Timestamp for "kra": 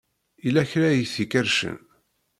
0.71-0.87